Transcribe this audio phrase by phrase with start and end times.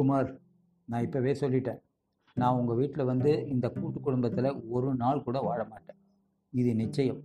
[0.00, 0.28] குமார்
[0.84, 1.80] நான் இப்போவே சொல்லிட்டேன்.
[2.34, 5.96] நான் உங்கள் வீட்டில் வந்து இந்த கூட்டு குடும்பத்தில் ஒரு நாள் கூட வாழ மாட்டேன்.
[6.50, 7.20] இது நிச்சயம்.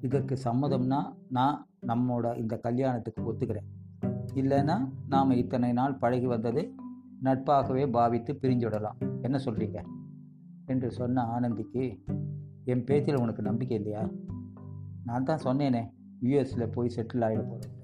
[0.00, 3.68] இதற்கு சம்மதம்னா நான் நம்மோட இந்த கல்யாணத்துக்கு ஒத்துக்கிறேன்.
[4.34, 4.76] இல்லைன்னா
[5.08, 6.62] நாம் இத்தனை நாள் பழகி வந்தது
[7.22, 9.84] நட்பாகவே பாவித்து பிரிஞ்சுவிடலாம் என்ன சொல்கிறீங்க
[10.66, 11.84] என்று சொன்ன ஆனந்திக்கு
[12.64, 14.08] என் பேச்சில் உனக்கு நம்பிக்கை இல்லையா?
[15.04, 15.82] நான் தான் சொன்னேனே
[16.22, 17.81] யூஎஸில் போய் செட்டில் ஆகிட போகிறேன்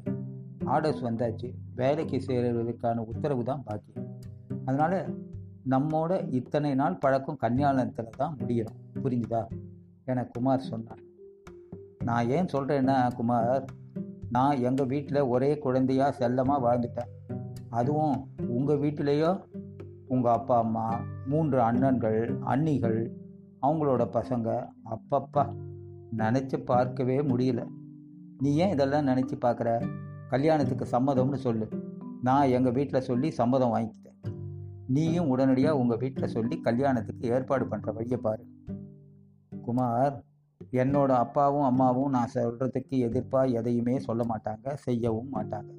[0.68, 3.92] ஆர்டர்ஸ் வந்தாச்சு வேலைக்கு சேர்வதற்கான உத்தரவு தான் பாக்கி.
[4.64, 5.24] அதனால்
[5.70, 8.78] நம்மோட இத்தனை நாள் பழக்கம் கல்யாணத்தில் தான் முடியணும்.
[8.94, 9.48] புரிஞ்சுதா?
[10.04, 10.98] என குமார் சொன்னார்.
[12.04, 13.64] நான் ஏன் சொல்கிறேன்னா குமார்
[14.30, 17.34] நான் எங்கள் வீட்டில் ஒரே குழந்தையாக செல்லமாக வாழ்ந்துட்டேன்.
[17.68, 19.42] அதுவும் உங்கள் வீட்டிலேயோ?
[20.06, 23.12] உங்கள் அப்பா அம்மா மூன்று அண்ணன்கள் அண்ணிகள்
[23.62, 25.54] அவங்களோட பசங்க அப்பப்பா.
[26.16, 27.66] நினச்சி பார்க்கவே முடியல.
[28.38, 29.88] நீ ஏன் இதெல்லாம் நினச்சி பார்க்குற?
[30.28, 31.68] கல்யாணத்துக்கு சம்மதம்னு சொல்லு.
[32.22, 34.34] நான் எங்கள் வீட்டில் சொல்லி சம்மதம் வாங்கிக்கிட்டேன்.
[34.86, 38.46] நீயும் உடனடியாக உங்கள் வீட்டில் சொல்லி கல்யாணத்துக்கு ஏற்பாடு பண்ணுற வழியை பாரு.
[39.62, 40.24] குமார்
[40.72, 45.70] என்னோட அப்பாவும் அம்மாவும் நான் சொல்கிறதுக்கு எதிர்ப்பாக எதையுமே சொல்ல மாட்டாங்க செய்யவும் மாட்டாங்க.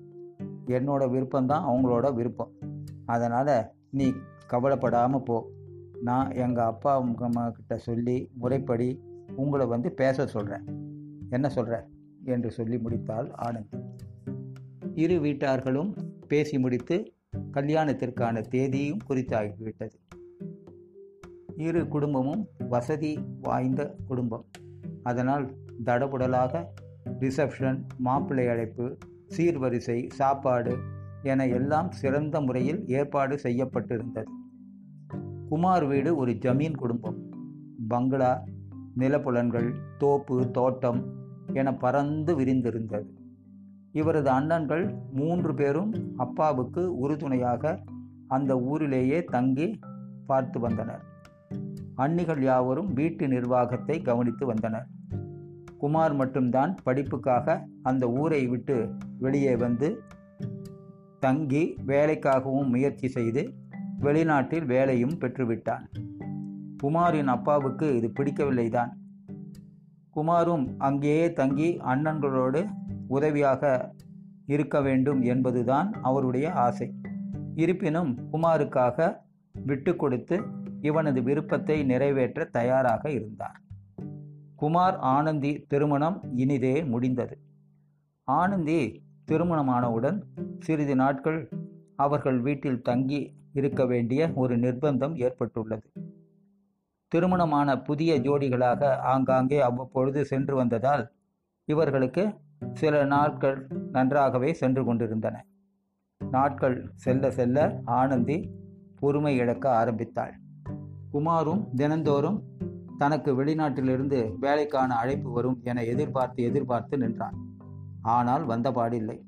[0.65, 2.51] என்னோட விருப்பம்தான் அவங்களோட விருப்பம்.
[3.05, 4.13] அதனால் நீ
[4.47, 5.47] கவலைப்படாமல் போ.
[6.03, 7.01] நான் எங்கள் அப்பா
[7.55, 9.01] கிட்ட சொல்லி முறைப்படி
[9.35, 10.63] உங்களை வந்து பேச சொல்கிறேன்
[11.29, 11.87] என்ன சொல்கிற
[12.25, 13.78] என்று சொல்லி முடித்தாள் ஆனந்த்.
[14.99, 15.95] இரு வீட்டார்களும்
[16.27, 17.13] பேசி முடித்து
[17.51, 19.93] கல்யாணத்திற்கான தேதியும் குறித்தாகிவிட்டது.
[21.57, 24.45] இரு குடும்பமும் வசதி வாய்ந்த குடும்பம்.
[25.03, 25.51] அதனால்
[25.85, 26.65] தடபுடலாக
[27.19, 28.97] ரிசப்ஷன் மாப்பிள்ளை அழைப்பு
[29.37, 30.77] சீர்வரிசை சாப்பாடு
[31.21, 34.29] என எல்லாம் சிறந்த முறையில் ஏற்பாடு செய்யப்பட்டிருந்தது.
[35.49, 37.29] குமார் வீடு ஒரு ஜமீன் குடும்பம்.
[37.87, 38.43] பங்களா
[38.97, 41.01] நிலப்புலன்கள் தோப்பு தோட்டம்
[41.53, 43.17] என பறந்து விரிந்திருந்தது.
[43.91, 47.83] இவரது அண்ணன்கள் மூன்று பேரும் அப்பாவுக்கு உறுதுணையாக
[48.27, 49.79] அந்த ஊரிலேயே தங்கி
[50.25, 51.03] பார்த்து வந்தனர்.
[51.95, 54.87] அன்னிகள் யாவரும் வீட்டு நிர்வாகத்தை கவனித்து வந்தனர்.
[55.77, 58.89] குமார் மட்டும்தான் படிப்புக்காக அந்த ஊரை விட்டு
[59.19, 60.01] வெளியே வந்து
[61.19, 63.53] தங்கி வேலைக்காகவும் முயற்சி செய்து
[64.01, 65.83] வெளிநாட்டில் வேலையும் பெற்றுவிட்டான்.
[66.83, 68.89] குமாரின் அப்பாவுக்கு இது பிடிக்கவில்லைதான்.
[70.09, 72.65] குமாரும் அங்கேயே தங்கி அண்ணன்களோடு
[73.09, 73.71] உதவியாக
[74.45, 76.87] இருக்க வேண்டும் என்பதுதான் அவருடைய ஆசை.
[77.55, 79.07] இருப்பினும் குமாருக்காக
[79.65, 80.37] விட்டு கொடுத்து
[80.81, 83.57] இவனது விருப்பத்தை நிறைவேற்ற தயாராக இருந்தார்.
[84.55, 87.35] குமார் ஆனந்தி திருமணம் இனிதே முடிந்தது.
[88.27, 88.79] ஆனந்தி
[89.31, 90.17] திருமணமானவுடன்
[90.59, 91.39] சிறிது நாட்கள்
[91.95, 93.21] அவர்கள் வீட்டில் தங்கி
[93.53, 95.87] இருக்க வேண்டிய ஒரு நிர்பந்தம் ஏற்பட்டுள்ளது.
[97.11, 101.03] திருமணமான புதிய ஜோடிகளாக ஆங்காங்கே அவ்வப்பொழுது சென்று வந்ததால்
[101.67, 102.23] இவர்களுக்கு
[102.73, 105.45] சில நாட்கள் நன்றாகவே சென்று கொண்டிருந்தன.
[106.31, 108.49] நாட்கள் செல்ல செல்ல ஆனந்தி
[108.99, 110.39] பொறுமை இழக்க ஆரம்பித்தாள்.
[111.11, 112.43] குமாரும் தினந்தோறும்
[112.97, 117.37] தனக்கு வெளிநாட்டிலிருந்து வேலைக்கான அழைப்பு வரும் என எதிர்பார்த்து எதிர்பார்த்து நின்றான்.
[118.01, 119.21] ஆனால் வந்தபாடில்லை.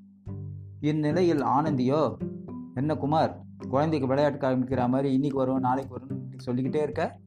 [0.80, 2.18] இந்நிலையில் ஆனந்தியோ
[2.74, 7.20] என்ன குமார் குழந்தைக்கு விளையாட்டு காமிக்கிற மாதிரி இன்னைக்கு வரும் நாளைக்கு வரும் சொல்லிக்கிட்டே இருக்க?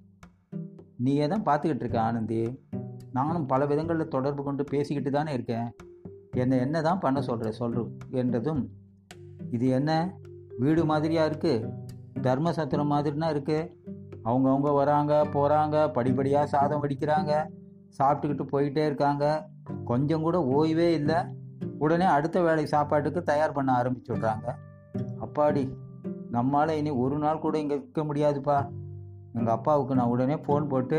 [0.97, 2.59] நீயே தான் பார்த்துக்கிட்டு இருக்க ஆனந்தி?
[3.13, 5.75] நானும் பல விதங்களில் தொடர்பு கொண்டு பேசிக்கிட்டு தானே இருக்கேன்.
[6.34, 8.62] என்னை என்ன தான் பண்ண சொல்கிற சொல்று என்றதும்
[9.50, 10.19] இது என்ன
[10.59, 11.69] வீடு மாதிரியாக இருக்குது
[12.22, 13.71] தர்மசத்திரம் மாதிரினா இருக்குது
[14.25, 17.33] அவங்கவுங்க வராங்க போகிறாங்க படிப்படியாக சாதம் வடிக்கிறாங்க
[17.99, 19.49] சாப்பிட்டுக்கிட்டு போயிட்டே இருக்காங்க.
[19.84, 21.19] கொஞ்சம் கூட ஓய்வே இல்லை.
[21.78, 24.47] உடனே அடுத்த வேலை சாப்பாட்டுக்கு தயார் பண்ண ஆரம்பிச்சு விட்றாங்க.
[25.21, 25.65] அப்பாடி
[26.33, 28.59] நம்மளால் இனி ஒரு நாள் கூட இங்கே இருக்க முடியாதுப்பா.
[29.34, 30.99] எங்கள் அப்பாவுக்கு நான் உடனே ஃபோன் போட்டு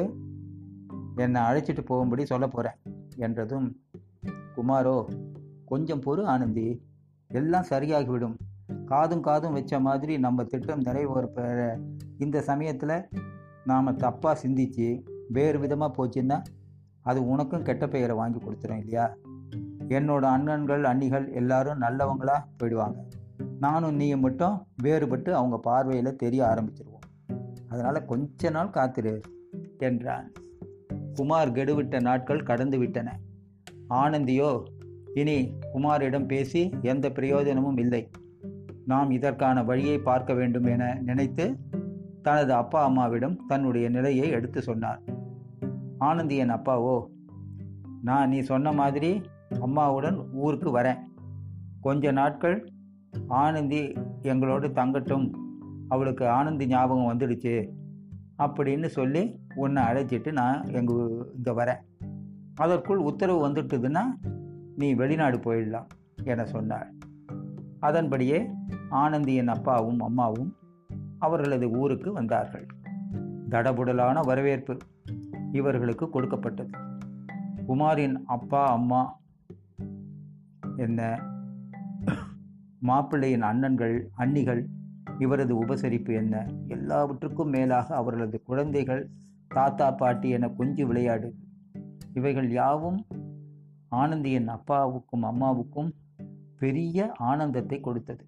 [1.15, 2.77] என்னை அழைச்சிட்டு போகும்படி சொல்ல போகிறேன்
[3.17, 3.67] என்றதும்
[4.57, 5.05] குமாரோ
[5.65, 6.81] கொஞ்சம் பொறு ஆனந்தி.
[7.27, 8.35] எல்லாம் சரியாகிவிடும்.
[8.85, 11.79] காதும் காதும் வச்ச மாதிரி நம்ம திட்டம் நிறைவேற
[12.17, 13.09] இந்த சமயத்தில்
[13.65, 16.43] நாம் தப்பாக சிந்திச்சு வேறு விதமாக போச்சுன்னா
[17.01, 19.15] அது உனக்கும் கெட்ட பெயரை வாங்கி கொடுத்துரும் இல்லையா?
[19.87, 22.95] என்னோட அண்ணன்கள் அண்ணிகள் எல்லாரும் நல்லவங்களா போயிடுவாங்க.
[23.59, 27.33] நானும் நீயும் மட்டும் வேறுபட்டு அவங்க பார்வையில் தெரிய ஆரம்பிச்சிருவோம்.
[27.69, 29.21] அதனால் கொஞ்ச நாள் காத்திரு
[29.77, 30.31] என்றான்.
[31.13, 33.19] குமார் கெடுவிட்ட நாட்கள் கடந்து விட்டன.
[33.89, 34.63] ஆனந்தியோ?
[35.13, 38.09] இனி குமாரிடம் பேசி எந்த பிரயோஜனமும் இல்லை.
[38.85, 41.59] நாம் இதற்கான வழியை பார்க்க வேண்டும் என நினைத்து
[42.21, 45.01] தனது அப்பா அம்மாவிடம் தன்னுடைய நிலையை எடுத்து சொன்னார்.
[45.97, 47.05] ஆனந்தி என் அப்பாவோ
[48.01, 49.21] நான் நீ சொன்ன மாதிரி
[49.59, 50.97] அம்மாவுடன் ஊருக்கு வரேன்.
[51.81, 52.71] கொஞ்ச நாட்கள்
[53.27, 55.33] ஆனந்தி எங்களோடு தங்கட்டும்.
[55.87, 57.69] அவளுக்கு ஆனந்தி ஞாபகம் வந்துடுச்சு
[58.37, 61.81] அப்படின்னு சொல்லி உன்னை அழைச்சிட்டு நான் எங்கள் இங்கே வரேன்.
[62.55, 64.01] அதற்குள் உத்தரவு வந்துட்டுதுன்னா
[64.75, 65.87] நீ வெளிநாடு போயிடலாம்
[66.23, 66.93] என சொன்னாள்.
[67.79, 68.49] அதன்படியே
[68.89, 70.55] ஆனந்தியின் அப்பாவும் அம்மாவும்
[71.19, 72.65] அவர்களது ஊருக்கு வந்தார்கள்.
[73.49, 74.77] தடபுடலான வரவேற்பு
[75.51, 76.69] இவர்களுக்கு கொடுக்கப்பட்டது.
[77.67, 79.19] குமாரின் அப்பா அம்மா
[80.75, 81.19] என்ன?
[82.79, 84.65] மாப்பிள்ளையின் அண்ணன்கள் அன்னிகள்
[85.19, 86.45] இவரது உபசரிப்பு என்ன?
[86.67, 89.09] எல்லாவற்றுக்கும் மேலாக அவர்களது குழந்தைகள்
[89.47, 91.35] தாத்தா பாட்டி என கொஞ்சி விளையாடு
[92.15, 93.05] இவைகள் யாவும்
[93.91, 95.93] ஆனந்தியின் அப்பாவுக்கும் அம்மாவுக்கும்
[96.57, 98.25] பெரிய ஆனந்தத்தை கொடுத்தது.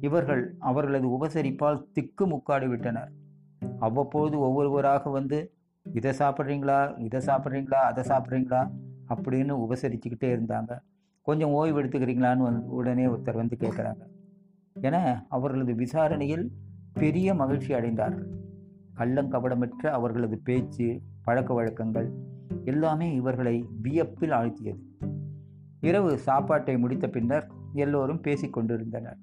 [0.00, 3.12] இவர்கள் அவர்களது உபசரிப்பால் திக்கு முக்காடி விட்டனர்.
[3.78, 5.52] அவ்வப்போது ஒவ்வொருவராக வந்து
[5.94, 7.00] இதை சாப்பிட்றீங்களா?
[7.00, 7.74] இதை சாப்பிட்றீங்களா?
[7.74, 8.70] அதை சாப்பிட்றீங்களா?
[9.08, 10.78] அப்படின்னு உபசரிச்சுக்கிட்டே இருந்தாங்க.
[11.22, 14.06] கொஞ்சம் ஓய்வு எடுத்துக்கிறீங்களான்னு வந்து உடனே ஒருத்தர் வந்து கேட்குறாங்க
[14.72, 16.50] என அவர்களது விசாரணையில்
[16.92, 18.28] பெரிய மகிழ்ச்சி அடைந்தார்கள்.
[18.96, 22.12] கள்ளங்கபடமற்ற அவர்களது பேச்சு பழக்க வழக்கங்கள்
[22.64, 24.78] எல்லாமே இவர்களை வியப்பில் ஆழ்த்தியது.
[25.80, 29.16] இரவு சாப்பாட்டை முடித்த பின்னர் எல்லோரும் பேசிக்கொண்டிருந்தனர்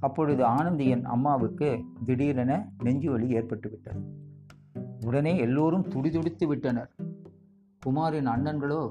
[0.00, 3.80] அப்பொழுது ஆனந்தியின் அம்மாவுக்கு திடீரென நெஞ்சு வலி ஏற்பட்டு
[5.00, 6.90] உடனே எல்லோரும் துடிதுடித்து விட்டனர்.
[7.86, 8.88] குமாரின் அண்ணன்களோ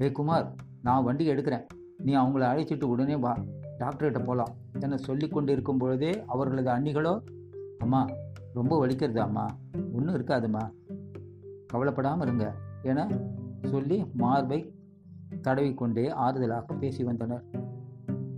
[0.00, 1.66] ஏ குமார் நான் வண்டி எடுக்கிறேன்.
[1.98, 3.38] நீ அவங்கள அழைச்சிட்டு உடனே வா.
[3.78, 7.22] டாக்டர்கிட்ட போகலாம் என சொல்லி கொண்டிருக்கும் பொழுதே அவர்களது அண்ணிகளோ
[7.78, 8.06] அம்மா
[8.54, 9.46] ரொம்ப வலிக்கிறது அம்மா.
[9.92, 10.70] ஒன்றும் இருக்காதும்மா
[11.66, 12.54] கவலைப்படாமல் இருங்க.
[12.82, 13.08] என
[13.62, 14.74] சொல்லி மார்பை
[15.42, 17.44] தடவிக்கொண்டே ஆறுதலாக பேசி வந்தனர்.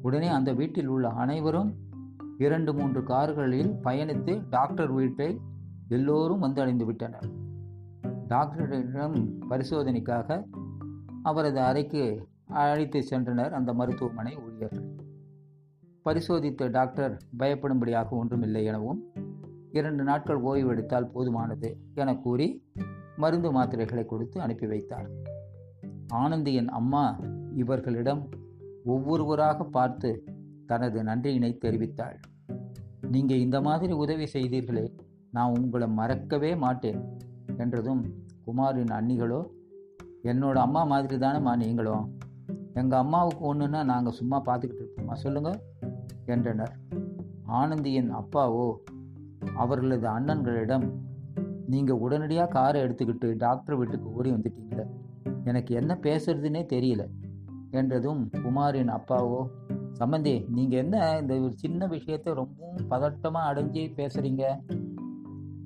[0.02, 1.74] உடனே அந்த வீட்டில் உள்ள அனைவரும்
[2.38, 5.40] இரண்டு மூன்று கார்களில் பயணித்து டாக்டர் வீட்டை
[5.88, 7.28] எல்லோரும் வந்து அடைந்து விட்டனர்.
[8.28, 10.46] டாக்டரிடம் பரிசோதனைக்காக
[11.22, 14.96] அவரது அறைக்கு அழைத்து சென்றனர் அந்த மருத்துவமனை ஊழியர்கள்
[16.02, 19.00] பரிசோதித்த டாக்டர் பயப்படும்படியாக ஒன்றுமில்லை எனவும்
[19.70, 22.64] இரண்டு நாட்கள் ஓய்வு எடுத்தால் போதுமானது என கூறி
[23.16, 25.08] மருந்து மாத்திரைகளை கொடுத்து அனுப்பி வைத்தார்.
[26.14, 27.20] ஆனந்தியின் அம்மா
[27.54, 28.28] இவர்களிடம்
[28.84, 30.24] ஒவ்வொருவராக பார்த்து
[30.66, 32.18] தனது நன்றியினை தெரிவித்தாள்.
[33.10, 34.86] நீங்கள் இந்த மாதிரி உதவி செய்தீர்களே
[35.30, 37.00] நான் உங்களை மறக்கவே மாட்டேன்
[37.56, 38.02] என்றதும்
[38.44, 39.40] குமாரின் அன்னிகளோ
[40.22, 42.18] என்னோட அம்மா மாதிரி தானேம்மா நீங்களும்.
[42.74, 45.58] எங்கள் அம்மாவுக்கு ஒன்றுன்னா நாங்கள் சும்மா பார்த்துக்கிட்டு இருப்போம்மா சொல்லுங்கள்
[46.26, 46.74] என்றனர்.
[47.46, 48.74] ஆனந்தியின் அப்பாவோ
[49.54, 50.92] அவர்களது அண்ணன்களிடம்
[51.66, 54.86] நீங்கள் உடனடியாக காரை எடுத்துக்கிட்டு டாக்டர் வீட்டுக்கு ஓடி வந்துட்டீங்களே
[55.44, 57.06] எனக்கு என்ன பேசுறதுன்னே தெரியல.
[57.70, 59.46] என்றதும் குமாரின் அப்பாவோ
[59.98, 64.60] சம்பந்தி நீங்கள் என்ன இந்த ஒரு சின்ன விஷயத்தை ரொம்பவும் பதட்டமாக அடைஞ்சு பேசுகிறீங்க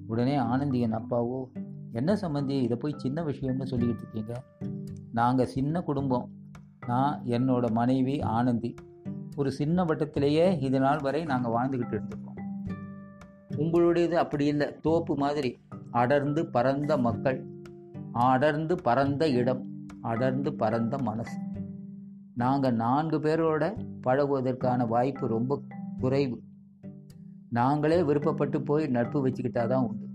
[0.07, 1.45] உடனே ஆனந்தியின் அப்பாவோ
[1.93, 4.43] என்ன சம்பந்தி இதை போய் சின்ன விஷயம்னு சொல்லிக்கிட்டு இருக்கீங்க?
[5.13, 6.31] நாங்கள் சின்ன குடும்பம்.
[6.87, 8.75] நான் என்னோட மனைவி ஆனந்தி.
[9.37, 12.41] ஒரு சின்ன வட்டத்திலேயே இது நாள் வரை நாங்கள் வாழ்ந்துக்கிட்டு இருந்திருக்கோம்.
[13.51, 14.81] உங்களுடையது அப்படி இல்லை.
[14.81, 15.59] தோப்பு மாதிரி.
[15.97, 17.39] அடர்ந்து பறந்த மக்கள்
[18.13, 19.63] அடர்ந்து பறந்த இடம்
[20.01, 21.39] அடர்ந்து பறந்த மனசு.
[22.35, 25.63] நாங்கள் நான்கு பேரோட பழகுவதற்கான வாய்ப்பு ரொம்ப
[25.99, 26.41] குறைவு.
[27.49, 30.11] நாங்களே விருப்பப்பட்டு போய் நட்பு வச்சுக்கிட்டா தான் உண்டு.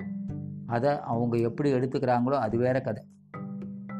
[0.65, 3.03] அதை அவங்க எப்படி எடுத்துக்கிறாங்களோ அது வேற கதை.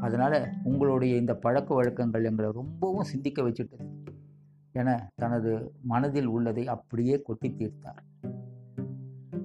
[0.01, 3.89] அதனால் உங்களுடைய இந்த பழக்க வழக்கங்கள் எங்களை ரொம்பவும் சிந்திக்க வச்சுட்டது.
[4.71, 8.01] என தனது மனதில் உள்ளதை அப்படியே கொட்டி தீர்த்தார்.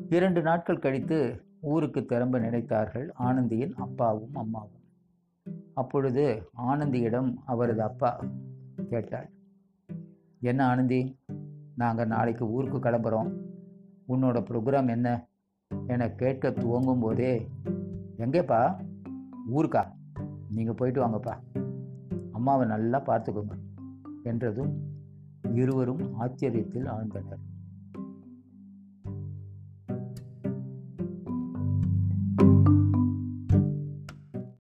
[0.09, 3.09] இரண்டு நாட்கள் கழித்து ஊருக்கு திரும்ப நினைத்தார்கள்.
[3.15, 4.85] ஆனந்தியின் அப்பாவும் அம்மாவும்.
[5.75, 8.25] அப்பொழுது ஆனந்தியிடம் அவரது அப்பா
[8.89, 9.31] கேட்டார்
[10.41, 11.19] என்ன ஆனந்தி
[11.75, 13.31] நாங்கள் நாளைக்கு ஊருக்கு கிளம்புறோம்.
[14.09, 15.29] உன்னோட ப்ரோக்ராம் என்ன?
[15.87, 17.49] என கேட்க துவங்கும் போதே
[18.19, 18.87] எங்கேப்பா?
[19.51, 19.85] ஊருக்கா?
[20.51, 21.35] நீங்கள் போயிட்டு வாங்கப்பா.
[22.33, 23.59] அம்மாவை நல்லா பார்த்துக்கோங்க
[24.23, 24.75] என்றதும்
[25.55, 27.56] இருவரும் ஆச்சரியத்தில் ஆழ்ந்தனர்.